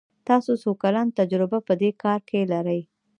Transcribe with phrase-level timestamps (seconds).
[0.27, 2.81] تاسو څو کلن تجربه په دي کار کې لری؟